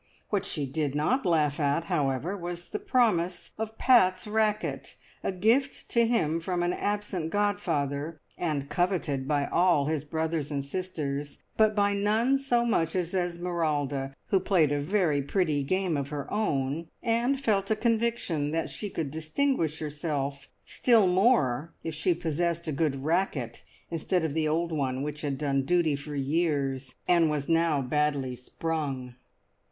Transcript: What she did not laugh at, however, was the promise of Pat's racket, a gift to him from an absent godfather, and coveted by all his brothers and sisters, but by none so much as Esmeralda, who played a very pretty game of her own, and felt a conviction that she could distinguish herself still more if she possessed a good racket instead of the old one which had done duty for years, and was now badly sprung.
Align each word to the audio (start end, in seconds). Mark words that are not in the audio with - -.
What 0.31 0.47
she 0.47 0.65
did 0.65 0.95
not 0.95 1.27
laugh 1.27 1.59
at, 1.59 1.83
however, 1.83 2.35
was 2.35 2.65
the 2.69 2.79
promise 2.79 3.51
of 3.59 3.77
Pat's 3.77 4.25
racket, 4.25 4.95
a 5.23 5.31
gift 5.31 5.89
to 5.89 6.07
him 6.07 6.39
from 6.39 6.63
an 6.63 6.73
absent 6.73 7.29
godfather, 7.29 8.19
and 8.35 8.67
coveted 8.67 9.27
by 9.27 9.45
all 9.45 9.85
his 9.85 10.03
brothers 10.03 10.49
and 10.49 10.65
sisters, 10.65 11.37
but 11.55 11.75
by 11.75 11.93
none 11.93 12.39
so 12.39 12.65
much 12.65 12.95
as 12.95 13.13
Esmeralda, 13.13 14.15
who 14.29 14.39
played 14.39 14.71
a 14.71 14.79
very 14.79 15.21
pretty 15.21 15.61
game 15.61 15.95
of 15.95 16.09
her 16.09 16.25
own, 16.33 16.87
and 17.03 17.39
felt 17.39 17.69
a 17.69 17.75
conviction 17.75 18.49
that 18.49 18.71
she 18.71 18.89
could 18.89 19.11
distinguish 19.11 19.77
herself 19.77 20.47
still 20.65 21.05
more 21.05 21.73
if 21.83 21.93
she 21.93 22.15
possessed 22.15 22.67
a 22.67 22.71
good 22.71 23.03
racket 23.03 23.63
instead 23.91 24.25
of 24.25 24.33
the 24.33 24.47
old 24.47 24.71
one 24.71 25.03
which 25.03 25.21
had 25.21 25.37
done 25.37 25.61
duty 25.61 25.95
for 25.95 26.15
years, 26.15 26.95
and 27.07 27.29
was 27.29 27.47
now 27.47 27.83
badly 27.83 28.33
sprung. 28.33 29.13